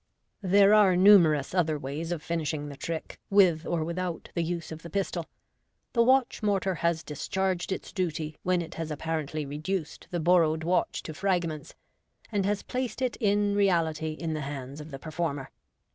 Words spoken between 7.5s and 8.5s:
its duty